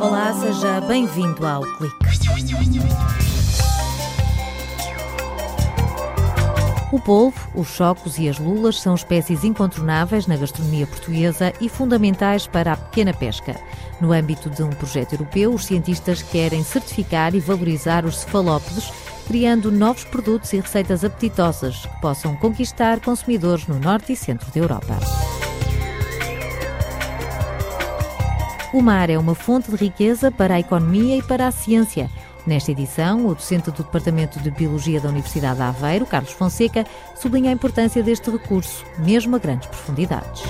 Olá, 0.00 0.32
seja 0.40 0.80
bem-vindo 0.80 1.46
ao 1.46 1.60
Clique. 1.76 1.96
O 6.90 6.98
polvo, 6.98 7.36
os 7.54 7.68
chocos 7.68 8.18
e 8.18 8.26
as 8.26 8.38
lulas 8.38 8.80
são 8.80 8.94
espécies 8.94 9.44
incontornáveis 9.44 10.26
na 10.26 10.38
gastronomia 10.38 10.86
portuguesa 10.86 11.52
e 11.60 11.68
fundamentais 11.68 12.46
para 12.46 12.72
a 12.72 12.76
pequena 12.76 13.12
pesca. 13.12 13.54
No 14.00 14.12
âmbito 14.12 14.48
de 14.48 14.62
um 14.62 14.70
projeto 14.70 15.12
europeu, 15.12 15.52
os 15.52 15.66
cientistas 15.66 16.22
querem 16.22 16.64
certificar 16.64 17.34
e 17.34 17.40
valorizar 17.40 18.06
os 18.06 18.16
cefalópodes, 18.20 18.90
criando 19.26 19.70
novos 19.70 20.04
produtos 20.04 20.54
e 20.54 20.60
receitas 20.60 21.04
apetitosas 21.04 21.84
que 21.84 22.00
possam 22.00 22.34
conquistar 22.34 22.98
consumidores 23.00 23.66
no 23.66 23.78
norte 23.78 24.14
e 24.14 24.16
centro 24.16 24.50
da 24.50 24.58
Europa. 24.58 25.27
O 28.70 28.82
mar 28.82 29.08
é 29.08 29.18
uma 29.18 29.34
fonte 29.34 29.70
de 29.70 29.76
riqueza 29.76 30.30
para 30.30 30.54
a 30.54 30.60
economia 30.60 31.16
e 31.16 31.22
para 31.22 31.46
a 31.46 31.50
ciência. 31.50 32.10
Nesta 32.46 32.70
edição, 32.70 33.26
o 33.26 33.34
docente 33.34 33.70
do 33.70 33.82
Departamento 33.82 34.38
de 34.40 34.50
Biologia 34.50 35.00
da 35.00 35.08
Universidade 35.08 35.56
de 35.56 35.62
Aveiro, 35.62 36.04
Carlos 36.04 36.32
Fonseca, 36.32 36.84
sublinha 37.16 37.48
a 37.48 37.54
importância 37.54 38.02
deste 38.02 38.30
recurso, 38.30 38.84
mesmo 38.98 39.36
a 39.36 39.38
grandes 39.38 39.68
profundidades. 39.68 40.42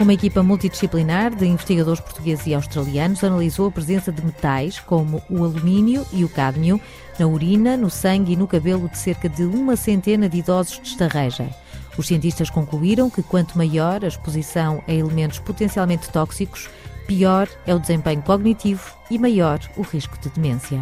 Uma 0.00 0.14
equipa 0.14 0.42
multidisciplinar 0.42 1.34
de 1.34 1.46
investigadores 1.46 2.00
portugueses 2.00 2.46
e 2.46 2.54
australianos 2.54 3.22
analisou 3.22 3.68
a 3.68 3.72
presença 3.72 4.10
de 4.10 4.24
metais 4.24 4.80
como 4.80 5.20
o 5.28 5.44
alumínio 5.44 6.06
e 6.12 6.24
o 6.24 6.30
cádmio 6.30 6.80
na 7.18 7.26
urina, 7.26 7.76
no 7.76 7.90
sangue 7.90 8.32
e 8.32 8.36
no 8.36 8.46
cabelo 8.46 8.88
de 8.88 8.96
cerca 8.96 9.28
de 9.28 9.42
uma 9.42 9.76
centena 9.76 10.30
de 10.30 10.38
idosos 10.38 10.80
de 10.80 10.88
Estarreja. 10.88 11.50
Os 11.98 12.06
cientistas 12.06 12.48
concluíram 12.48 13.10
que 13.10 13.24
quanto 13.24 13.58
maior 13.58 14.04
a 14.04 14.08
exposição 14.08 14.80
a 14.86 14.92
elementos 14.92 15.40
potencialmente 15.40 16.08
tóxicos, 16.10 16.70
pior 17.08 17.48
é 17.66 17.74
o 17.74 17.80
desempenho 17.80 18.22
cognitivo 18.22 18.96
e 19.10 19.18
maior 19.18 19.58
o 19.76 19.82
risco 19.82 20.16
de 20.20 20.30
demência. 20.30 20.80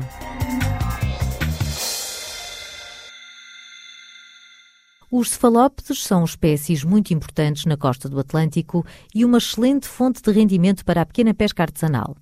Os 5.11 5.31
cefalópodes 5.31 6.03
são 6.03 6.23
espécies 6.25 6.84
muito 6.84 7.14
importantes 7.14 7.64
na 7.64 7.78
costa 7.78 8.06
do 8.06 8.20
Atlântico 8.20 8.84
e 9.14 9.25
uma 9.25 9.39
excelente 9.39 9.89
fonte 9.89 10.20
de 10.20 10.30
rendimento 10.30 10.84
para 10.84 11.01
a 11.01 11.06
pequena 11.06 11.33
pesca 11.33 11.62
artesanal. 11.62 12.14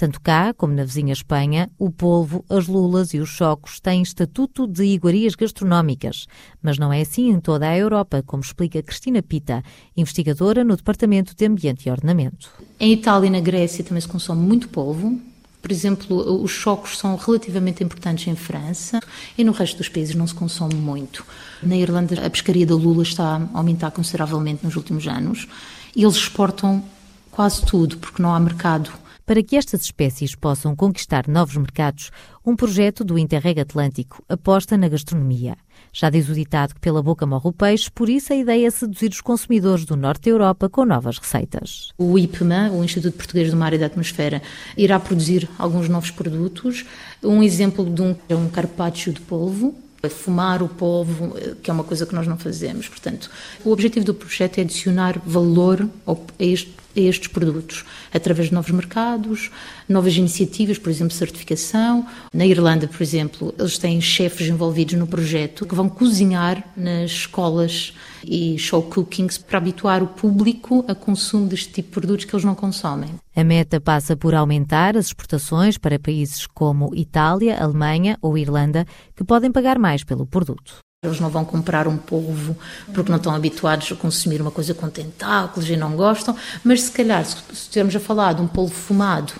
Tanto 0.00 0.18
cá 0.18 0.54
como 0.54 0.72
na 0.72 0.82
vizinha 0.82 1.12
Espanha, 1.12 1.70
o 1.78 1.90
polvo, 1.90 2.42
as 2.48 2.66
lulas 2.66 3.12
e 3.12 3.18
os 3.18 3.28
chocos 3.28 3.80
têm 3.80 4.00
estatuto 4.00 4.66
de 4.66 4.82
iguarias 4.82 5.34
gastronómicas, 5.34 6.26
mas 6.62 6.78
não 6.78 6.90
é 6.90 7.02
assim 7.02 7.28
em 7.28 7.38
toda 7.38 7.68
a 7.68 7.76
Europa, 7.76 8.22
como 8.24 8.42
explica 8.42 8.82
Cristina 8.82 9.22
Pita, 9.22 9.62
investigadora 9.94 10.64
no 10.64 10.74
Departamento 10.74 11.34
de 11.36 11.44
Ambiente 11.44 11.86
e 11.86 11.90
Ordenamento. 11.90 12.48
Em 12.80 12.94
Itália 12.94 13.26
e 13.26 13.30
na 13.30 13.40
Grécia 13.40 13.84
também 13.84 14.00
se 14.00 14.08
consome 14.08 14.40
muito 14.40 14.70
polvo, 14.70 15.20
por 15.60 15.70
exemplo, 15.70 16.42
os 16.42 16.50
chocos 16.50 16.96
são 16.96 17.14
relativamente 17.16 17.84
importantes 17.84 18.26
em 18.26 18.34
França 18.34 19.00
e 19.36 19.44
no 19.44 19.52
resto 19.52 19.76
dos 19.76 19.90
países 19.90 20.14
não 20.14 20.26
se 20.26 20.34
consome 20.34 20.76
muito. 20.76 21.26
Na 21.62 21.76
Irlanda, 21.76 22.24
a 22.24 22.30
pescaria 22.30 22.64
da 22.64 22.74
lula 22.74 23.02
está 23.02 23.36
a 23.36 23.58
aumentar 23.58 23.90
consideravelmente 23.90 24.64
nos 24.64 24.76
últimos 24.76 25.06
anos 25.06 25.46
e 25.94 26.02
eles 26.02 26.16
exportam 26.16 26.82
quase 27.30 27.62
tudo 27.66 27.98
porque 27.98 28.22
não 28.22 28.34
há 28.34 28.40
mercado. 28.40 28.90
Para 29.30 29.44
que 29.44 29.54
estas 29.54 29.82
espécies 29.82 30.34
possam 30.34 30.74
conquistar 30.74 31.28
novos 31.28 31.56
mercados, 31.56 32.10
um 32.44 32.56
projeto 32.56 33.04
do 33.04 33.16
Interreg 33.16 33.60
Atlântico 33.60 34.24
aposta 34.28 34.76
na 34.76 34.88
gastronomia. 34.88 35.56
Já 35.92 36.10
diz 36.10 36.28
o 36.28 36.34
ditado 36.34 36.74
que 36.74 36.80
pela 36.80 37.00
boca 37.00 37.24
morre 37.24 37.48
o 37.48 37.52
peixe, 37.52 37.88
por 37.88 38.08
isso 38.08 38.32
a 38.32 38.36
ideia 38.36 38.66
é 38.66 38.70
seduzir 38.72 39.10
os 39.10 39.20
consumidores 39.20 39.84
do 39.84 39.94
norte 39.94 40.24
da 40.24 40.30
Europa 40.30 40.68
com 40.68 40.84
novas 40.84 41.16
receitas. 41.16 41.92
O 41.96 42.18
IPMA, 42.18 42.72
o 42.72 42.82
Instituto 42.82 43.16
Português 43.16 43.52
do 43.52 43.56
Mar 43.56 43.72
e 43.72 43.78
da 43.78 43.86
Atmosfera, 43.86 44.42
irá 44.76 44.98
produzir 44.98 45.48
alguns 45.56 45.88
novos 45.88 46.10
produtos. 46.10 46.84
Um 47.22 47.40
exemplo 47.40 47.88
de 47.88 48.02
um 48.02 48.16
é 48.28 48.34
um 48.34 48.48
carpaccio 48.48 49.12
de 49.12 49.20
polvo, 49.20 49.76
fumar 50.08 50.60
o 50.60 50.68
polvo, 50.68 51.36
que 51.62 51.70
é 51.70 51.72
uma 51.72 51.84
coisa 51.84 52.04
que 52.04 52.16
nós 52.16 52.26
não 52.26 52.36
fazemos. 52.36 52.88
Portanto, 52.88 53.30
o 53.64 53.70
objetivo 53.70 54.04
do 54.04 54.12
projeto 54.14 54.58
é 54.58 54.62
adicionar 54.62 55.20
valor 55.24 55.88
a 56.04 56.16
este 56.40 56.80
a 56.96 57.00
estes 57.00 57.28
produtos, 57.28 57.84
através 58.12 58.48
de 58.48 58.54
novos 58.54 58.70
mercados, 58.70 59.50
novas 59.88 60.16
iniciativas, 60.16 60.78
por 60.78 60.90
exemplo, 60.90 61.14
certificação. 61.14 62.06
Na 62.32 62.46
Irlanda, 62.46 62.88
por 62.88 63.02
exemplo, 63.02 63.54
eles 63.58 63.78
têm 63.78 64.00
chefes 64.00 64.48
envolvidos 64.48 64.94
no 64.94 65.06
projeto 65.06 65.66
que 65.66 65.74
vão 65.74 65.88
cozinhar 65.88 66.64
nas 66.76 67.10
escolas 67.10 67.92
e 68.24 68.58
show 68.58 68.82
cookings 68.82 69.38
para 69.38 69.58
habituar 69.58 70.02
o 70.02 70.08
público 70.08 70.84
a 70.86 70.94
consumo 70.94 71.46
deste 71.46 71.72
tipo 71.72 71.88
de 71.88 71.92
produtos 71.92 72.24
que 72.24 72.34
eles 72.34 72.44
não 72.44 72.54
consomem. 72.54 73.10
A 73.34 73.44
meta 73.44 73.80
passa 73.80 74.16
por 74.16 74.34
aumentar 74.34 74.96
as 74.96 75.06
exportações 75.06 75.78
para 75.78 75.98
países 75.98 76.46
como 76.46 76.94
Itália, 76.94 77.56
Alemanha 77.62 78.18
ou 78.20 78.36
Irlanda, 78.36 78.84
que 79.16 79.24
podem 79.24 79.50
pagar 79.50 79.78
mais 79.78 80.04
pelo 80.04 80.26
produto. 80.26 80.78
Eles 81.02 81.18
não 81.18 81.30
vão 81.30 81.46
comprar 81.46 81.88
um 81.88 81.96
polvo 81.96 82.54
porque 82.92 83.10
não 83.10 83.16
estão 83.16 83.34
habituados 83.34 83.90
a 83.90 83.96
consumir 83.96 84.42
uma 84.42 84.50
coisa 84.50 84.74
com 84.74 84.86
tentáculos 84.90 85.70
e 85.70 85.74
não 85.74 85.96
gostam, 85.96 86.36
mas 86.62 86.82
se 86.82 86.90
calhar, 86.90 87.24
se 87.24 87.36
estivermos 87.50 87.96
a 87.96 88.00
falar 88.00 88.34
de 88.34 88.42
um 88.42 88.46
polvo 88.46 88.74
fumado 88.74 89.32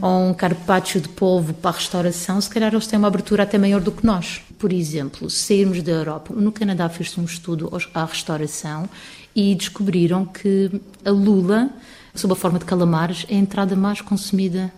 ou 0.00 0.28
um 0.28 0.32
carpaccio 0.32 1.00
de 1.00 1.08
polvo 1.08 1.54
para 1.54 1.72
a 1.72 1.74
restauração, 1.74 2.40
se 2.40 2.48
calhar 2.48 2.72
eles 2.72 2.86
têm 2.86 3.00
uma 3.00 3.08
abertura 3.08 3.42
até 3.42 3.58
maior 3.58 3.80
do 3.80 3.90
que 3.90 4.06
nós. 4.06 4.42
Por 4.56 4.72
exemplo, 4.72 5.28
sairmos 5.28 5.82
da 5.82 5.90
Europa, 5.90 6.32
no 6.32 6.52
Canadá 6.52 6.88
fez-se 6.88 7.18
um 7.18 7.24
estudo 7.24 7.68
à 7.92 8.04
restauração 8.04 8.88
e 9.34 9.56
descobriram 9.56 10.24
que 10.24 10.70
a 11.04 11.10
lula, 11.10 11.68
sob 12.14 12.32
a 12.32 12.36
forma 12.36 12.60
de 12.60 12.64
calamares, 12.64 13.26
é 13.28 13.34
a 13.34 13.38
entrada 13.38 13.74
mais 13.74 14.00
consumida 14.00 14.72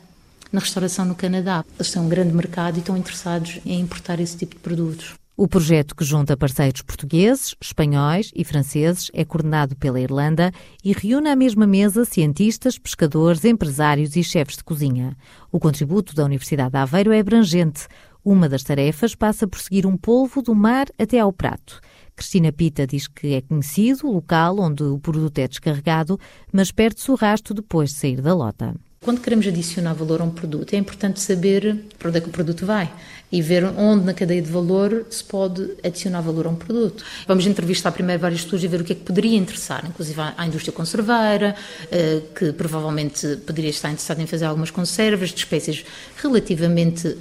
na 0.51 0.61
restauração 0.61 1.05
no 1.05 1.15
Canadá. 1.15 1.63
Eles 1.79 1.93
têm 1.93 2.01
um 2.01 2.09
grande 2.09 2.33
mercado 2.33 2.77
e 2.77 2.79
estão 2.79 2.97
interessados 2.97 3.61
em 3.67 3.79
importar 3.79 4.21
esse 4.21 4.39
tipo 4.39 4.55
de 4.55 4.63
produtos. 4.63 5.23
O 5.37 5.49
projeto 5.49 5.97
que 5.97 6.05
junta 6.05 6.37
parceiros 6.37 6.81
portugueses, 6.83 7.57
espanhóis 7.61 8.31
e 8.37 8.45
franceses 8.45 9.11
é 9.13 9.25
coordenado 9.25 9.75
pela 9.75 10.01
Irlanda 10.01 10.53
e 10.85 10.93
reúne 10.93 11.29
à 11.29 11.35
mesma 11.35 11.67
mesa 11.67 12.05
cientistas, 12.05 12.79
pescadores, 12.79 13.45
empresários 13.45 14.15
e 14.15 14.23
chefes 14.23 14.59
de 14.59 14.63
cozinha. 14.63 15.17
O 15.51 15.59
contributo 15.59 16.15
da 16.15 16.25
Universidade 16.25 16.71
de 16.71 16.79
Aveiro 16.79 17.11
é 17.11 17.19
abrangente. 17.19 17.89
Uma 18.25 18.49
das 18.49 18.63
tarefas 18.63 19.17
passa 19.17 19.49
por 19.49 19.59
seguir 19.59 19.87
um 19.87 19.97
polvo 19.97 20.41
do 20.41 20.55
mar 20.55 20.87
até 20.97 21.19
ao 21.19 21.33
prato. 21.33 21.81
Cristina 22.15 22.53
Pita 22.53 22.87
diz 22.87 23.09
que 23.09 23.35
é 23.35 23.41
conhecido 23.41 24.07
o 24.07 24.13
local 24.13 24.61
onde 24.61 24.85
o 24.85 25.01
produto 25.01 25.37
é 25.41 25.49
descarregado, 25.49 26.17
mas 26.53 26.71
perde-se 26.71 27.11
o 27.11 27.17
rasto 27.17 27.53
depois 27.53 27.91
de 27.91 27.97
sair 27.97 28.23
da 28.23 28.33
lota. 28.33 28.77
Quando 29.05 29.21
queremos 29.21 29.47
adicionar 29.47 29.93
valor 29.93 30.23
a 30.23 30.25
um 30.25 30.31
produto, 30.31 30.73
é 30.73 30.79
importante 30.79 31.21
saber 31.21 31.85
para 31.99 32.09
onde 32.09 32.17
é 32.17 32.21
que 32.23 32.29
o 32.29 32.33
produto 32.33 32.65
vai 32.65 32.91
e 33.31 33.43
ver 33.43 33.65
onde 33.65 34.05
na 34.05 34.15
cadeia 34.15 34.41
de 34.41 34.51
valor 34.51 35.07
se 35.11 35.25
pode 35.25 35.73
adicionar 35.83 36.21
valor 36.21 36.47
a 36.47 36.51
um 36.51 36.55
produto. 36.55 37.05
Vamos 37.27 37.45
entrevistar 37.47 37.91
primeiro 37.91 38.23
vários 38.23 38.43
estudos 38.43 38.65
e 38.65 38.69
ver 38.69 38.81
o 38.81 38.85
que 38.85 38.93
é 38.93 38.95
que 38.95 39.03
poderia 39.03 39.37
interessar, 39.37 39.85
inclusive 39.87 40.21
à 40.21 40.47
indústria 40.47 40.73
conserveira, 40.73 41.57
eh, 41.91 42.23
que 42.35 42.53
provavelmente 42.53 43.37
poderia 43.45 43.71
estar 43.71 43.89
interessada 43.89 44.23
em 44.23 44.27
fazer 44.27 44.45
algumas 44.45 44.71
conservas 44.71 45.31
de 45.31 45.39
espécies 45.39 45.85
relativamente 46.23 47.17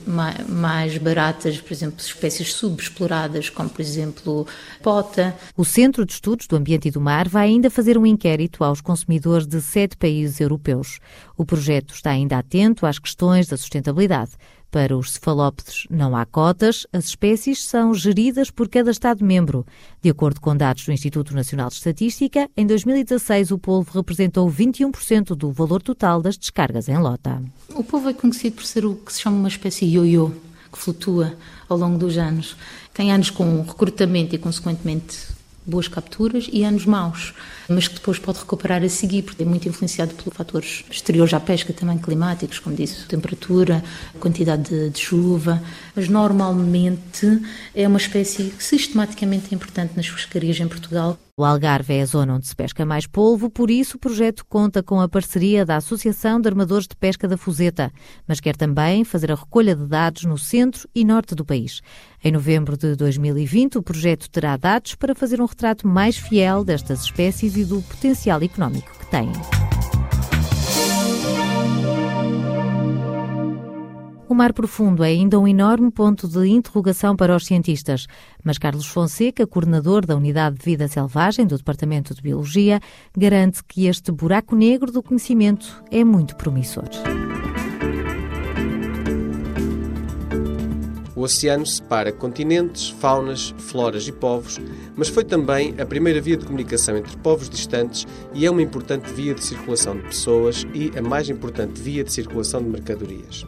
mais 0.47 0.97
baratas, 0.99 1.59
por 1.59 1.73
exemplo, 1.73 1.99
espécies 1.99 2.53
subexploradas, 2.53 3.49
como 3.49 3.69
por 3.69 3.81
exemplo 3.81 4.47
pota. 4.83 5.35
O 5.57 5.65
Centro 5.65 6.05
de 6.05 6.13
Estudos 6.13 6.45
do 6.45 6.55
Ambiente 6.55 6.89
e 6.89 6.91
do 6.91 7.01
Mar 7.01 7.27
vai 7.27 7.47
ainda 7.47 7.71
fazer 7.71 7.97
um 7.97 8.05
inquérito 8.05 8.63
aos 8.63 8.81
consumidores 8.81 9.47
de 9.47 9.59
sete 9.61 9.97
países 9.97 10.39
europeus. 10.39 10.99
O 11.37 11.45
projeto 11.45 11.93
está 11.93 12.11
ainda 12.11 12.37
atento 12.37 12.85
às 12.85 12.99
questões 12.99 13.47
da 13.47 13.57
sustentabilidade. 13.57 14.31
Para 14.73 14.97
os 14.97 15.11
cefalópodes 15.11 15.85
não 15.87 16.15
há 16.15 16.25
cotas, 16.25 16.87
as 16.91 17.05
espécies 17.05 17.63
são 17.63 17.93
geridas 17.93 18.49
por 18.49 18.67
cada 18.67 18.89
Estado-membro. 18.89 19.65
De 20.01 20.09
acordo 20.09 20.41
com 20.41 20.57
dados 20.57 20.85
do 20.85 20.91
Instituto 20.91 21.35
Nacional 21.35 21.69
de 21.69 21.75
Estatística, 21.75 22.49
em 22.57 22.65
2016 22.65 23.51
o 23.51 23.59
polvo 23.59 23.91
representou 23.93 24.49
21% 24.49 25.35
do 25.35 25.51
valor 25.51 25.79
total 25.81 26.23
das 26.23 26.37
descargas 26.37 26.89
em 26.89 26.97
lota. 26.97 27.39
O 27.69 27.83
polvo 27.83 28.09
é 28.09 28.13
conhecido 28.13 28.55
por 28.55 28.65
ser 28.65 28.83
o 28.83 28.95
que 28.95 29.13
se 29.13 29.21
chama 29.21 29.37
uma 29.37 29.47
espécie 29.47 29.85
ioiô, 29.85 30.31
que 30.71 30.79
flutua 30.79 31.35
ao 31.69 31.77
longo 31.77 31.99
dos 31.99 32.17
anos. 32.17 32.57
Tem 32.95 33.11
anos 33.11 33.29
com 33.29 33.61
recrutamento 33.61 34.33
e, 34.33 34.39
consequentemente, 34.39 35.27
boas 35.65 35.87
capturas 35.87 36.47
e 36.51 36.63
anos 36.63 36.85
maus, 36.85 37.33
mas 37.69 37.87
que 37.87 37.95
depois 37.95 38.19
pode 38.19 38.39
recuperar 38.39 38.83
a 38.83 38.89
seguir, 38.89 39.23
porque 39.23 39.43
é 39.43 39.45
muito 39.45 39.67
influenciado 39.67 40.13
por 40.15 40.33
fatores 40.33 40.83
exteriores 40.89 41.33
à 41.33 41.39
pesca, 41.39 41.73
também 41.73 41.97
climáticos, 41.97 42.59
como 42.59 42.75
disse, 42.75 43.07
temperatura, 43.07 43.83
quantidade 44.19 44.69
de, 44.69 44.89
de 44.89 44.99
chuva, 44.99 45.61
mas 45.95 46.07
normalmente 46.09 47.41
é 47.73 47.87
uma 47.87 47.97
espécie 47.97 48.53
sistematicamente 48.59 49.53
importante 49.53 49.93
nas 49.95 50.09
pescarias 50.09 50.59
em 50.59 50.67
Portugal. 50.67 51.17
O 51.35 51.43
Algarve 51.43 51.95
é 51.95 52.03
a 52.03 52.05
zona 52.05 52.35
onde 52.35 52.45
se 52.45 52.55
pesca 52.55 52.85
mais 52.85 53.07
polvo, 53.07 53.49
por 53.49 53.71
isso 53.71 53.97
o 53.97 53.99
projeto 53.99 54.45
conta 54.45 54.83
com 54.83 55.01
a 55.01 55.09
parceria 55.09 55.65
da 55.65 55.77
Associação 55.77 56.39
de 56.39 56.47
Armadores 56.47 56.87
de 56.87 56.95
Pesca 56.95 57.27
da 57.27 57.35
Fuseta, 57.35 57.91
mas 58.27 58.39
quer 58.39 58.55
também 58.55 59.03
fazer 59.03 59.31
a 59.31 59.35
recolha 59.35 59.75
de 59.75 59.87
dados 59.87 60.25
no 60.25 60.37
centro 60.37 60.87
e 60.93 61.03
norte 61.03 61.33
do 61.33 61.43
país. 61.43 61.81
Em 62.23 62.31
novembro 62.31 62.77
de 62.77 62.95
2020, 62.95 63.79
o 63.79 63.81
projeto 63.81 64.29
terá 64.29 64.55
dados 64.55 64.93
para 64.93 65.15
fazer 65.15 65.41
um 65.41 65.45
retrato 65.45 65.87
mais 65.87 66.17
fiel 66.17 66.63
destas 66.63 67.01
espécies 67.01 67.57
e 67.57 67.65
do 67.65 67.81
potencial 67.81 68.39
económico 68.43 68.91
que 68.99 69.09
têm. 69.09 69.31
O 74.27 74.33
mar 74.33 74.53
profundo 74.53 75.03
é 75.03 75.09
ainda 75.09 75.37
um 75.37 75.47
enorme 75.47 75.91
ponto 75.91 76.27
de 76.27 76.47
interrogação 76.47 77.15
para 77.15 77.35
os 77.35 77.45
cientistas, 77.45 78.07
mas 78.43 78.57
Carlos 78.57 78.87
Fonseca, 78.87 79.45
coordenador 79.45 80.05
da 80.05 80.15
Unidade 80.15 80.57
de 80.57 80.63
Vida 80.63 80.87
Selvagem 80.87 81.45
do 81.45 81.57
Departamento 81.57 82.15
de 82.15 82.21
Biologia, 82.21 82.79
garante 83.15 83.63
que 83.63 83.85
este 83.85 84.11
buraco 84.11 84.55
negro 84.55 84.91
do 84.91 85.03
conhecimento 85.03 85.83
é 85.91 86.03
muito 86.03 86.37
promissor. 86.37 86.87
O 91.15 91.21
oceano 91.21 91.65
separa 91.65 92.11
continentes, 92.11 92.89
faunas, 92.89 93.53
floras 93.57 94.07
e 94.07 94.11
povos, 94.11 94.59
mas 94.95 95.09
foi 95.09 95.23
também 95.23 95.75
a 95.79 95.85
primeira 95.85 96.19
via 96.19 96.37
de 96.37 96.45
comunicação 96.45 96.97
entre 96.97 97.15
povos 97.17 97.49
distantes 97.49 98.07
e 98.33 98.45
é 98.45 98.51
uma 98.51 98.61
importante 98.61 99.13
via 99.13 99.35
de 99.35 99.43
circulação 99.43 99.95
de 99.95 100.03
pessoas 100.03 100.65
e 100.73 100.91
a 100.97 101.01
mais 101.01 101.29
importante 101.29 101.79
via 101.79 102.03
de 102.03 102.11
circulação 102.11 102.63
de 102.63 102.69
mercadorias. 102.69 103.45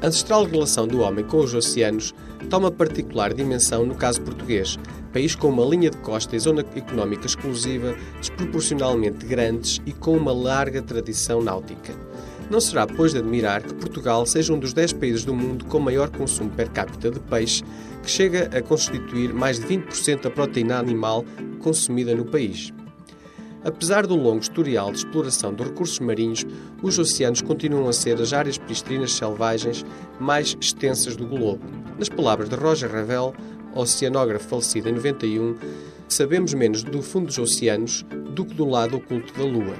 A 0.00 0.06
ancestral 0.06 0.44
relação 0.44 0.86
do 0.86 1.00
homem 1.00 1.24
com 1.24 1.38
os 1.38 1.52
oceanos 1.52 2.14
toma 2.48 2.70
particular 2.70 3.34
dimensão 3.34 3.84
no 3.84 3.96
caso 3.96 4.22
português, 4.22 4.78
país 5.12 5.34
com 5.34 5.48
uma 5.48 5.64
linha 5.64 5.90
de 5.90 5.96
costa 5.98 6.36
e 6.36 6.38
zona 6.38 6.64
económica 6.76 7.26
exclusiva 7.26 7.96
desproporcionalmente 8.20 9.26
grandes 9.26 9.80
e 9.84 9.92
com 9.92 10.16
uma 10.16 10.32
larga 10.32 10.80
tradição 10.80 11.42
náutica. 11.42 11.92
Não 12.48 12.60
será, 12.60 12.86
pois, 12.86 13.12
de 13.12 13.18
admirar 13.18 13.60
que 13.60 13.74
Portugal 13.74 14.24
seja 14.24 14.54
um 14.54 14.58
dos 14.58 14.72
10 14.72 14.92
países 14.92 15.24
do 15.24 15.34
mundo 15.34 15.64
com 15.64 15.80
maior 15.80 16.08
consumo 16.10 16.48
per 16.50 16.70
capita 16.70 17.10
de 17.10 17.18
peixe, 17.18 17.64
que 18.00 18.10
chega 18.10 18.48
a 18.56 18.62
constituir 18.62 19.34
mais 19.34 19.58
de 19.58 19.66
20% 19.66 20.22
da 20.22 20.30
proteína 20.30 20.78
animal 20.78 21.24
consumida 21.58 22.14
no 22.14 22.24
país. 22.24 22.72
Apesar 23.64 24.06
do 24.06 24.14
longo 24.14 24.40
historial 24.40 24.92
de 24.92 24.98
exploração 24.98 25.52
dos 25.52 25.66
recursos 25.66 25.98
marinhos, 25.98 26.46
os 26.82 26.98
oceanos 26.98 27.42
continuam 27.42 27.88
a 27.88 27.92
ser 27.92 28.20
as 28.20 28.32
áreas 28.32 28.56
pristrinas 28.56 29.12
selvagens 29.12 29.84
mais 30.20 30.56
extensas 30.60 31.16
do 31.16 31.26
globo. 31.26 31.60
Nas 31.98 32.08
palavras 32.08 32.48
de 32.48 32.54
Roger 32.54 32.90
Ravel, 32.90 33.34
oceanógrafo 33.74 34.48
falecido 34.48 34.88
em 34.88 34.92
91, 34.92 35.56
sabemos 36.08 36.54
menos 36.54 36.82
do 36.82 37.02
fundo 37.02 37.26
dos 37.26 37.38
oceanos 37.38 38.04
do 38.30 38.44
que 38.44 38.54
do 38.54 38.64
lado 38.64 38.96
oculto 38.96 39.32
da 39.34 39.44
Lua. 39.44 39.74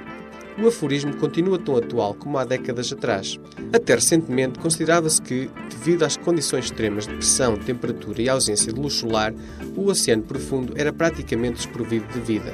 O 0.61 0.67
aforismo 0.67 1.15
continua 1.15 1.57
tão 1.57 1.77
atual 1.77 2.13
como 2.13 2.37
há 2.37 2.43
décadas 2.43 2.91
atrás. 2.91 3.39
Até 3.71 3.95
recentemente 3.95 4.59
considerava-se 4.59 5.21
que, 5.21 5.49
devido 5.69 6.03
às 6.03 6.17
condições 6.17 6.65
extremas 6.65 7.07
de 7.07 7.13
pressão, 7.13 7.55
temperatura 7.55 8.21
e 8.21 8.27
ausência 8.27 8.73
de 8.73 8.77
luz 8.77 8.95
solar, 8.95 9.33
o 9.77 9.85
oceano 9.85 10.23
profundo 10.23 10.73
era 10.75 10.91
praticamente 10.91 11.55
desprovido 11.55 12.05
de 12.11 12.19
vida. 12.19 12.53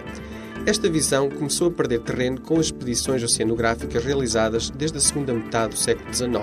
Esta 0.66 0.90
visão 0.90 1.30
começou 1.30 1.68
a 1.68 1.72
perder 1.72 2.00
terreno 2.00 2.42
com 2.42 2.60
as 2.60 2.68
expedições 2.68 3.22
oceanográficas 3.22 4.04
realizadas 4.04 4.72
desde 4.72 4.98
a 4.98 5.02
segunda 5.02 5.32
metade 5.32 5.76
do 5.76 5.80
século 5.80 6.12
XIX. 6.12 6.36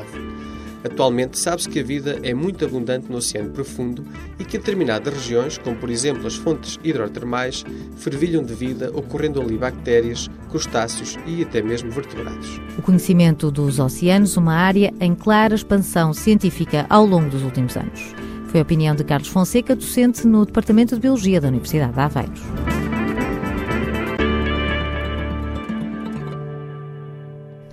Atualmente 0.84 1.38
sabe-se 1.38 1.68
que 1.68 1.80
a 1.80 1.82
vida 1.82 2.20
é 2.22 2.32
muito 2.32 2.64
abundante 2.64 3.10
no 3.10 3.18
oceano 3.18 3.50
profundo 3.50 4.04
e 4.38 4.44
que 4.44 4.58
determinadas 4.58 5.12
regiões, 5.12 5.58
como 5.58 5.76
por 5.76 5.90
exemplo 5.90 6.24
as 6.24 6.36
fontes 6.36 6.78
hidrotermais, 6.84 7.64
fervilham 7.96 8.44
de 8.44 8.54
vida, 8.54 8.90
ocorrendo 8.94 9.40
ali 9.40 9.58
bactérias, 9.58 10.30
crustáceos 10.50 11.18
e 11.26 11.42
até 11.42 11.60
mesmo 11.60 11.90
vertebrados. 11.90 12.60
O 12.78 12.82
conhecimento 12.82 13.50
dos 13.50 13.80
oceanos, 13.80 14.36
uma 14.36 14.54
área 14.54 14.94
em 15.00 15.16
clara 15.16 15.54
expansão 15.54 16.12
científica 16.12 16.86
ao 16.88 17.04
longo 17.04 17.28
dos 17.28 17.42
últimos 17.42 17.76
anos. 17.76 18.14
Foi 18.46 18.60
a 18.60 18.62
opinião 18.62 18.94
de 18.94 19.02
Carlos 19.02 19.28
Fonseca, 19.28 19.74
docente 19.74 20.26
no 20.28 20.46
Departamento 20.46 20.94
de 20.94 21.00
Biologia 21.00 21.40
da 21.40 21.48
Universidade 21.48 21.92
de 21.92 22.00
Aveiro. 22.00 22.81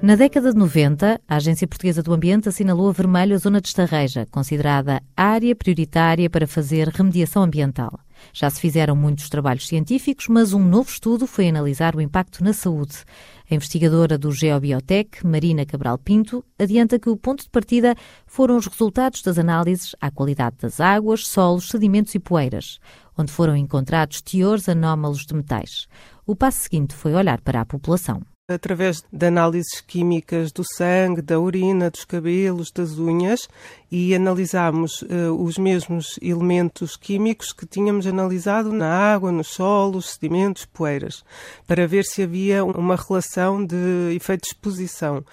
Na 0.10 0.16
década 0.16 0.52
de 0.52 0.58
90, 0.58 1.22
a 1.28 1.36
Agência 1.36 1.68
Portuguesa 1.68 2.02
do 2.02 2.12
Ambiente 2.12 2.50
assinalou 2.50 2.90
a 2.90 2.92
vermelho 2.92 3.36
a 3.36 3.38
zona 3.38 3.62
de 3.62 3.68
Estarreja, 3.68 4.26
considerada 4.32 5.04
área 5.16 5.56
prioritária 5.56 6.28
para 6.28 6.48
fazer 6.48 6.88
remediação 6.88 7.44
ambiental. 7.44 8.00
Já 8.34 8.50
se 8.50 8.60
fizeram 8.60 8.96
muitos 8.96 9.30
trabalhos 9.30 9.68
científicos, 9.68 10.28
mas 10.28 10.52
um 10.52 10.66
novo 10.66 10.90
estudo 10.90 11.28
foi 11.28 11.48
analisar 11.48 11.96
o 11.96 12.02
impacto 12.02 12.44
na 12.44 12.54
saúde. 12.54 13.06
A 13.52 13.54
investigadora 13.54 14.18
do 14.18 14.32
Geobiotec, 14.32 15.24
Marina 15.24 15.64
Cabral 15.64 16.00
Pinto, 16.00 16.44
adianta 16.58 16.98
que 16.98 17.12
o 17.12 17.16
ponto 17.16 17.44
de 17.44 17.50
partida 17.52 17.94
foram 18.26 18.58
os 18.58 18.66
resultados 18.66 19.22
das 19.22 19.38
análises 19.38 19.96
à 20.02 20.10
qualidade 20.10 20.56
das 20.60 20.80
águas, 20.80 21.28
solos, 21.28 21.70
sedimentos 21.70 22.16
e 22.16 22.20
poeiras, 22.20 22.80
onde 23.16 23.32
foram 23.32 23.56
encontrados 23.56 24.24
teores 24.24 24.68
anómalos 24.68 25.24
de 25.24 25.36
metais. 25.36 25.86
O 26.26 26.36
passo 26.36 26.64
seguinte 26.64 26.96
foi 26.96 27.14
olhar 27.14 27.40
para 27.42 27.62
a 27.62 27.66
população 27.66 28.24
através 28.50 29.04
de 29.12 29.28
análises 29.28 29.80
químicas 29.80 30.52
do 30.52 30.64
sangue, 30.64 31.22
da 31.22 31.40
urina, 31.40 31.90
dos 31.90 32.04
cabelos, 32.04 32.72
das 32.72 32.98
unhas 32.98 33.48
e 33.92 34.16
analisámos 34.16 35.04
uh, 35.04 35.32
os 35.40 35.58
mesmos 35.58 36.20
elementos 36.22 36.98
químicos 36.98 37.54
que 37.54 37.66
tínhamos 37.66 38.08
analisado 38.08 38.74
na 38.74 38.92
água, 38.92 39.32
nos 39.32 39.50
solos, 39.50 40.12
sedimentos, 40.12 40.66
poeiras, 40.66 41.24
para 41.68 41.88
ver 41.88 42.04
se 42.04 42.24
havia 42.24 42.66
uma 42.66 42.96
relação 42.96 43.64
de 43.64 44.16
efeito 44.16 44.42
de 44.42 44.48
exposição. 44.48 45.24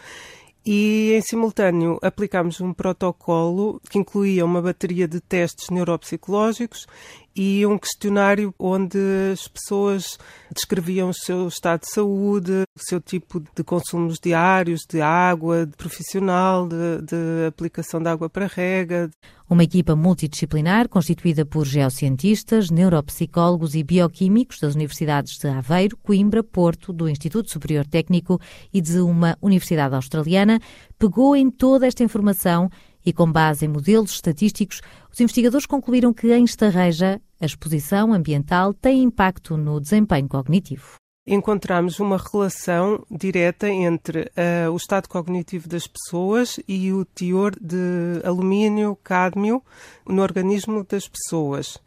E, 0.68 1.12
em 1.14 1.20
simultâneo, 1.20 1.96
aplicámos 2.02 2.60
um 2.60 2.72
protocolo 2.72 3.80
que 3.88 3.98
incluía 3.98 4.44
uma 4.44 4.60
bateria 4.60 5.06
de 5.06 5.20
testes 5.20 5.70
neuropsicológicos 5.70 6.88
e 7.36 7.66
um 7.66 7.76
questionário 7.76 8.54
onde 8.58 8.98
as 9.32 9.46
pessoas 9.46 10.18
descreviam 10.50 11.10
o 11.10 11.14
seu 11.14 11.48
estado 11.48 11.82
de 11.82 11.92
saúde, 11.92 12.62
o 12.74 12.80
seu 12.80 13.00
tipo 13.00 13.40
de 13.40 13.62
consumos 13.62 14.18
diários, 14.18 14.86
de 14.88 15.02
água, 15.02 15.66
de 15.66 15.76
profissional, 15.76 16.66
de, 16.66 17.02
de 17.02 17.46
aplicação 17.46 18.00
de 18.00 18.08
água 18.08 18.30
para 18.30 18.46
rega. 18.46 19.10
Uma 19.48 19.64
equipa 19.64 19.94
multidisciplinar 19.94 20.88
constituída 20.88 21.44
por 21.44 21.66
geocientistas, 21.66 22.70
neuropsicólogos 22.70 23.74
e 23.74 23.84
bioquímicos 23.84 24.58
das 24.58 24.74
universidades 24.74 25.38
de 25.38 25.46
Aveiro, 25.46 25.96
Coimbra, 25.98 26.42
Porto, 26.42 26.92
do 26.92 27.08
Instituto 27.08 27.52
Superior 27.52 27.86
Técnico 27.86 28.40
e 28.72 28.80
de 28.80 28.98
uma 29.00 29.36
universidade 29.42 29.94
australiana, 29.94 30.58
pegou 30.98 31.36
em 31.36 31.50
toda 31.50 31.86
esta 31.86 32.02
informação 32.02 32.70
e, 33.06 33.12
com 33.12 33.30
base 33.30 33.64
em 33.64 33.68
modelos 33.68 34.10
estatísticos, 34.10 34.82
os 35.10 35.20
investigadores 35.20 35.64
concluíram 35.64 36.12
que 36.12 36.34
em 36.34 36.44
Estarreja 36.44 37.20
a 37.40 37.46
exposição 37.46 38.12
ambiental 38.12 38.74
tem 38.74 39.04
impacto 39.04 39.56
no 39.56 39.80
desempenho 39.80 40.28
cognitivo 40.28 40.96
encontramos 41.26 41.98
uma 41.98 42.16
relação 42.16 43.04
direta 43.10 43.68
entre 43.68 44.20
uh, 44.20 44.70
o 44.70 44.76
estado 44.76 45.08
cognitivo 45.08 45.68
das 45.68 45.86
pessoas 45.86 46.60
e 46.68 46.92
o 46.92 47.04
teor 47.04 47.56
de 47.60 48.24
alumínio, 48.24 48.96
cádmio 49.02 49.60
no 50.06 50.22
organismo 50.22 50.86
das 50.88 51.08
pessoas. 51.08 51.78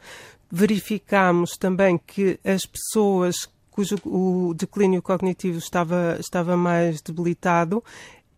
Verificamos 0.52 1.52
também 1.58 1.98
que 1.98 2.38
as 2.44 2.66
pessoas 2.66 3.48
cujo 3.72 3.96
o 4.04 4.54
declínio 4.54 5.02
cognitivo 5.02 5.58
estava, 5.58 6.18
estava 6.20 6.58
mais 6.58 7.02
debilitado 7.02 7.82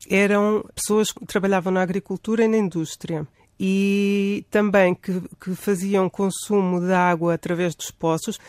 eram 0.10 0.66
pessoas 0.74 1.12
que 1.12 1.26
trabalhavam 1.26 1.72
na 1.72 1.82
agricultura 1.82 2.44
e 2.44 2.48
na 2.48 2.58
indústria 2.58 3.28
e 3.64 4.44
também 4.50 4.96
que, 4.96 5.22
que 5.40 5.54
faziam 5.54 6.10
consumo 6.10 6.80
de 6.80 6.92
água 6.92 7.36
através 7.36 7.76
dos 7.76 7.92
poços 7.92 8.40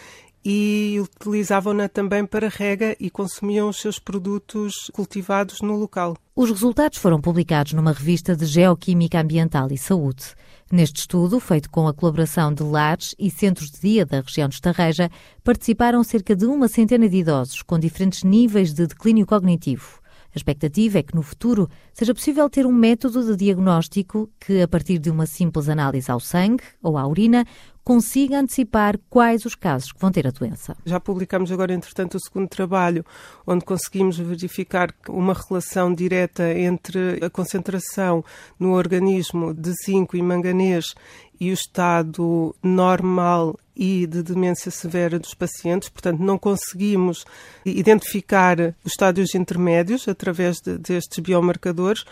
e 0.45 0.97
utilizavam-na 1.01 1.89
também 1.89 2.25
para 2.27 2.49
rega 2.49 2.97
e 2.99 3.11
consumiam 3.11 3.69
os 3.69 3.81
seus 3.81 3.99
produtos 3.99 4.91
cultivados 4.93 5.61
no 5.61 5.77
local. 5.77 6.17
Os 6.35 6.51
resultados 6.51 6.99
foram 6.99 7.21
publicados 7.21 7.75
numa 7.75 7.93
revista 7.93 8.35
de 8.35 8.47
Geoquímica 8.47 9.21
Ambiental 9.21 9.69
e 9.71 9.79
Saúde. 9.79 10.35
Neste 10.71 11.01
estudo, 11.01 11.39
feito 11.39 11.71
com 11.71 11.87
a 11.87 11.93
colaboração 11.93 12.53
de 12.53 12.63
lares 12.63 13.15
e 13.19 13.31
centros 13.31 13.71
de 13.71 13.81
dia 13.81 14.07
da 14.07 14.21
região 14.21 14.49
de 14.49 14.55
Estarreja, 14.55 15.11
participaram 15.45 16.03
cerca 16.03 16.35
de 16.35 16.47
uma 16.47 16.67
centena 16.67 17.07
de 17.07 17.19
idosos 17.19 17.61
com 17.61 17.79
diferentes 17.79 18.25
níveis 18.25 18.73
de 18.73 18.87
declínio 18.87 19.27
cognitivo. 19.27 20.02
A 20.35 20.39
expectativa 20.39 20.99
é 20.99 21.03
que 21.03 21.15
no 21.15 21.23
futuro 21.23 21.69
seja 21.93 22.15
possível 22.15 22.49
ter 22.49 22.65
um 22.65 22.73
método 22.73 23.25
de 23.25 23.37
diagnóstico 23.37 24.31
que, 24.41 24.63
a 24.63 24.69
partir 24.69 24.99
de 24.99 25.11
uma 25.11 25.27
simples 25.27 25.69
análise 25.69 26.11
ao 26.11 26.19
sangue 26.19 26.65
ou 26.83 26.97
à 26.97 27.07
urina, 27.07 27.45
consiga 27.85 28.39
antecipar 28.39 28.99
quais 29.11 29.45
os 29.45 29.55
casos 29.55 29.93
que 29.93 30.01
vão 30.01 30.13
ter 30.13 30.27
a 30.27 30.31
doença. 30.31 30.77
Já 30.85 31.01
publicamos 31.01 31.51
agora, 31.51 31.73
entretanto, 31.73 32.17
o 32.17 32.21
segundo 32.21 32.49
trabalho, 32.49 33.05
onde 33.47 33.65
conseguimos 33.65 34.19
verificar 34.19 34.95
uma 35.09 35.35
relação 35.35 35.93
direta 35.93 36.53
entre 36.53 37.25
a 37.25 37.29
concentração 37.29 38.25
no 38.59 38.73
organismo 38.73 39.53
de 39.53 39.73
zinco 39.85 40.17
e 40.17 40.23
manganês 40.23 40.95
e 41.41 41.51
o 41.51 41.55
estado 41.55 42.55
normal 42.63 43.59
e 43.75 44.07
de 44.07 44.23
demência 44.23 44.71
severa 44.71 45.19
dos 45.19 45.35
pacientes, 45.35 45.89
portanto, 45.89 46.21
não 46.21 46.39
conseguimos 46.39 47.25
identificar 47.65 48.59
os 48.85 48.93
estádios 48.93 49.35
intermédios 49.35 50.07
através 50.07 50.61
de, 50.61 50.79
destes 50.79 51.19
biomarcadores, 51.19 52.05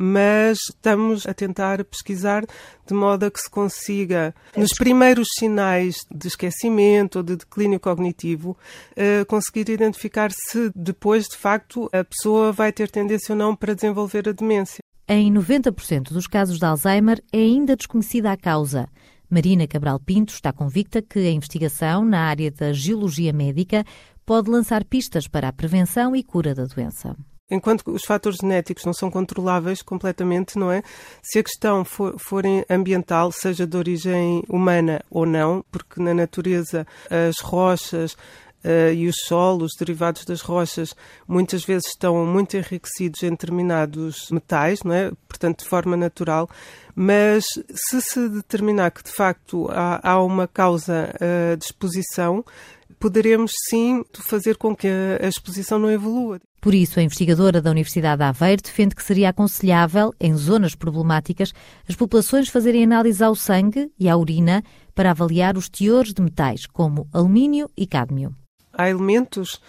mas 0.00 0.58
estamos 0.70 1.26
a 1.26 1.34
tentar 1.34 1.84
pesquisar 1.84 2.46
de 2.86 2.94
modo 2.94 3.26
a 3.26 3.30
que 3.30 3.40
se 3.40 3.50
consiga, 3.50 4.32
nos 4.56 4.72
primeiros 4.72 5.28
sinais 5.36 6.06
de 6.08 6.28
esquecimento 6.28 7.16
ou 7.16 7.22
de 7.24 7.34
declínio 7.34 7.80
cognitivo, 7.80 8.56
uh, 8.92 9.26
conseguir 9.26 9.68
identificar 9.72 10.30
se 10.30 10.70
depois, 10.74 11.26
de 11.26 11.36
facto, 11.36 11.90
a 11.92 12.04
pessoa 12.04 12.52
vai 12.52 12.72
ter 12.72 12.88
tendência 12.88 13.32
ou 13.32 13.38
não 13.38 13.56
para 13.56 13.74
desenvolver 13.74 14.28
a 14.28 14.32
demência. 14.32 14.78
Em 15.08 15.32
90% 15.32 16.12
dos 16.12 16.28
casos 16.28 16.58
de 16.58 16.64
Alzheimer 16.64 17.20
é 17.32 17.38
ainda 17.38 17.74
desconhecida 17.74 18.30
a 18.30 18.36
causa. 18.36 18.88
Marina 19.28 19.66
Cabral 19.66 19.98
Pinto 19.98 20.32
está 20.32 20.52
convicta 20.52 21.02
que 21.02 21.18
a 21.18 21.30
investigação 21.30 22.04
na 22.04 22.20
área 22.20 22.52
da 22.52 22.72
geologia 22.72 23.32
médica 23.32 23.84
pode 24.24 24.48
lançar 24.48 24.84
pistas 24.84 25.26
para 25.26 25.48
a 25.48 25.52
prevenção 25.52 26.14
e 26.14 26.22
cura 26.22 26.54
da 26.54 26.66
doença. 26.66 27.16
Enquanto 27.50 27.90
os 27.90 28.04
fatores 28.04 28.38
genéticos 28.40 28.84
não 28.84 28.92
são 28.92 29.10
controláveis 29.10 29.80
completamente, 29.80 30.58
não 30.58 30.70
é? 30.70 30.82
Se 31.22 31.38
a 31.38 31.42
questão 31.42 31.84
for, 31.84 32.18
for 32.18 32.44
ambiental, 32.68 33.32
seja 33.32 33.66
de 33.66 33.76
origem 33.76 34.42
humana 34.48 35.02
ou 35.10 35.24
não, 35.24 35.64
porque 35.70 36.00
na 36.02 36.12
natureza 36.12 36.86
as 37.10 37.38
rochas, 37.40 38.16
Uh, 38.64 38.92
e 38.92 39.06
os 39.06 39.14
solos 39.24 39.70
derivados 39.78 40.24
das 40.24 40.40
rochas 40.40 40.92
muitas 41.28 41.62
vezes 41.64 41.86
estão 41.86 42.26
muito 42.26 42.56
enriquecidos 42.56 43.22
em 43.22 43.30
determinados 43.30 44.28
metais, 44.32 44.82
não 44.82 44.92
é? 44.92 45.12
portanto, 45.28 45.60
de 45.60 45.68
forma 45.68 45.96
natural. 45.96 46.50
Mas 46.92 47.44
se 47.72 48.02
se 48.02 48.28
determinar 48.28 48.90
que 48.90 49.04
de 49.04 49.12
facto 49.12 49.68
há, 49.70 50.00
há 50.02 50.20
uma 50.20 50.48
causa 50.48 51.14
uh, 51.14 51.56
de 51.56 51.66
exposição, 51.66 52.44
poderemos 52.98 53.52
sim 53.68 54.04
fazer 54.14 54.56
com 54.56 54.74
que 54.74 54.88
a, 54.88 55.24
a 55.24 55.28
exposição 55.28 55.78
não 55.78 55.90
evolua. 55.90 56.40
Por 56.60 56.74
isso, 56.74 56.98
a 56.98 57.02
investigadora 57.02 57.62
da 57.62 57.70
Universidade 57.70 58.18
de 58.18 58.24
Aveiro 58.24 58.62
defende 58.62 58.94
que 58.94 59.02
seria 59.02 59.28
aconselhável, 59.28 60.12
em 60.20 60.34
zonas 60.36 60.74
problemáticas, 60.74 61.52
as 61.88 61.94
populações 61.94 62.48
fazerem 62.48 62.84
análise 62.84 63.22
ao 63.22 63.34
sangue 63.34 63.90
e 63.98 64.08
à 64.08 64.16
urina 64.16 64.64
para 64.94 65.12
avaliar 65.12 65.56
os 65.56 65.68
teores 65.68 66.12
de 66.12 66.20
metais, 66.20 66.66
como 66.66 67.06
alumínio 67.12 67.70
e 67.76 67.86
cádmio 67.86 68.34
há 68.78 68.88
elementos 68.88 69.60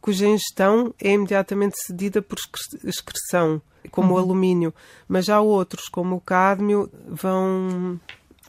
cuja 0.00 0.26
ingestão 0.26 0.94
é 1.00 1.12
imediatamente 1.12 1.76
cedida 1.84 2.22
por 2.22 2.38
excreção, 2.84 3.60
como 3.90 4.10
uhum. 4.10 4.14
o 4.14 4.18
alumínio, 4.18 4.74
mas 5.06 5.28
há 5.28 5.40
outros, 5.40 5.88
como 5.88 6.16
o 6.16 6.20
cádmio, 6.20 6.90
vão 7.06 8.00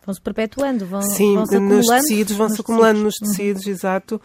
vão 0.05 0.13
se 0.13 0.21
perpetuando, 0.21 0.85
vão, 0.85 1.01
Sim, 1.01 1.35
vão 1.35 1.45
-se 1.45 1.59
nos 1.59 1.87
tecidos, 1.87 2.35
vão 2.35 2.49
se 2.49 2.61
acumulando 2.61 3.03
tecidos. 3.03 3.21
nos 3.21 3.29
tecidos, 3.29 3.65
uhum. 3.65 3.71
exato, 3.71 4.21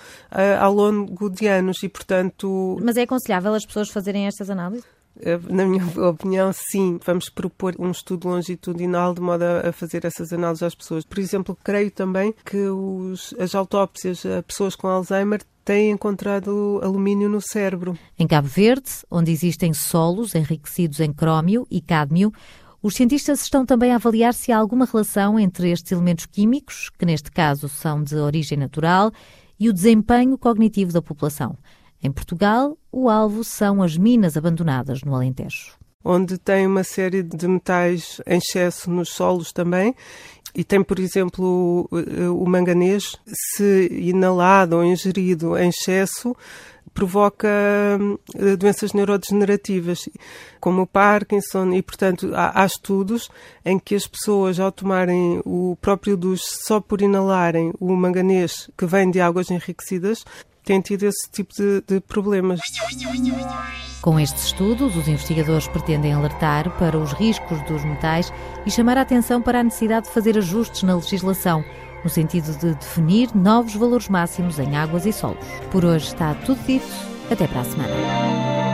ao 0.60 0.72
longo 0.72 1.30
de 1.30 1.46
anos 1.46 1.82
e, 1.82 1.88
portanto... 1.88 2.78
Mas 2.82 2.96
é 2.96 3.02
aconselhável 3.02 3.54
as 3.54 3.64
pessoas 3.64 3.88
fazerem 3.88 4.26
estas 4.26 4.50
análises? 4.50 4.84
Eh, 5.20 5.38
na 5.48 5.66
minha 5.66 5.84
opinião, 6.08 6.50
sim. 6.52 6.98
Vamos 7.04 7.28
propor 7.28 7.74
um 7.78 7.90
estudo 7.90 8.28
longitudinal 8.28 9.14
de 9.14 9.20
modo 9.20 9.42
a 9.42 9.72
fazer 9.72 10.04
essas 10.04 10.32
análises 10.32 10.62
às 10.62 10.74
pessoas. 10.74 11.04
Por 11.04 11.18
exemplo, 11.18 11.56
creio 11.62 11.90
também 11.90 12.34
que 12.44 12.56
os, 12.56 13.34
as 13.38 13.54
autópsias 13.54 14.24
a 14.24 14.42
pessoas 14.42 14.76
com 14.76 14.86
Alzheimer 14.86 15.42
têm 15.64 15.90
encontrado 15.90 16.80
alumínio 16.82 17.28
no 17.28 17.40
cérebro. 17.40 17.98
Em 18.18 18.26
Cabo 18.26 18.48
Verde, 18.48 18.90
onde 19.10 19.30
existem 19.30 19.74
solos 19.74 20.34
enriquecidos 20.34 21.00
em 21.00 21.12
crómio 21.12 21.66
e 21.70 21.80
cádmio, 21.80 22.32
os 22.82 22.94
cientistas 22.94 23.42
estão 23.42 23.66
também 23.66 23.92
a 23.92 23.96
avaliar 23.96 24.32
se 24.32 24.52
há 24.52 24.58
alguma 24.58 24.84
relação 24.84 25.38
entre 25.38 25.70
estes 25.70 25.90
elementos 25.90 26.26
químicos, 26.26 26.90
que 26.96 27.04
neste 27.04 27.30
caso 27.30 27.68
são 27.68 28.02
de 28.02 28.16
origem 28.16 28.56
natural, 28.56 29.12
e 29.58 29.68
o 29.68 29.72
desempenho 29.72 30.38
cognitivo 30.38 30.92
da 30.92 31.02
população. 31.02 31.56
Em 32.00 32.12
Portugal, 32.12 32.78
o 32.92 33.08
alvo 33.08 33.42
são 33.42 33.82
as 33.82 33.96
minas 33.96 34.36
abandonadas 34.36 35.02
no 35.02 35.14
Alentejo. 35.14 35.76
Onde 36.04 36.38
tem 36.38 36.64
uma 36.64 36.84
série 36.84 37.24
de 37.24 37.48
metais 37.48 38.20
em 38.24 38.38
excesso 38.38 38.88
nos 38.88 39.08
solos 39.08 39.50
também 39.52 39.94
e 40.54 40.62
tem, 40.62 40.82
por 40.82 40.98
exemplo, 40.98 41.88
o 41.90 42.46
manganês, 42.46 43.16
se 43.26 43.88
inalado 43.90 44.76
ou 44.76 44.84
ingerido 44.84 45.58
em 45.58 45.68
excesso, 45.68 46.34
provoca 46.98 47.48
eh, 48.34 48.56
doenças 48.56 48.92
neurodegenerativas, 48.92 50.08
como 50.58 50.82
o 50.82 50.86
Parkinson, 50.86 51.72
e, 51.72 51.80
portanto, 51.80 52.32
há, 52.34 52.66
estudos 52.66 53.30
em 53.64 53.78
que 53.78 53.94
as 53.94 54.04
pessoas, 54.04 54.58
ao 54.58 54.72
tomarem 54.72 55.40
o 55.44 55.78
próprio 55.80 56.16
duche 56.16 56.42
só 56.44 56.80
por 56.80 57.00
inalarem 57.00 57.72
o 57.78 57.94
manganês 57.94 58.68
que 58.76 58.84
vem 58.84 59.12
de 59.12 59.20
águas 59.20 59.48
enriquecidas, 59.48 60.24
têm 60.64 60.80
tido 60.80 61.04
esse 61.04 61.30
tipo 61.30 61.54
de, 61.54 61.84
de 61.86 62.00
problemas. 62.00 62.58
Com 64.02 64.18
estes 64.18 64.46
estudos, 64.46 64.96
os 64.96 65.06
investigadores 65.06 65.68
pretendem 65.68 66.12
alertar 66.12 66.76
para 66.78 66.98
os 66.98 67.12
riscos 67.12 67.62
dos 67.62 67.84
metais 67.84 68.32
e 68.66 68.72
chamar 68.72 68.98
a 68.98 69.02
atenção 69.02 69.40
para 69.40 69.60
a 69.60 69.62
necessidade 69.62 70.08
de 70.08 70.12
fazer 70.12 70.36
ajustes 70.36 70.82
na 70.82 70.96
legislação, 70.96 71.64
no 72.02 72.10
sentido 72.10 72.52
de 72.58 72.74
definir 72.74 73.34
novos 73.34 73.74
valores 73.74 74.08
máximos 74.08 74.58
em 74.58 74.76
águas 74.76 75.06
e 75.06 75.12
solos. 75.12 75.44
Por 75.70 75.84
hoje 75.84 76.06
está 76.08 76.34
tudo 76.34 76.60
dito. 76.66 76.86
Até 77.30 77.46
para 77.46 77.60
a 77.60 77.64
semana. 77.64 78.67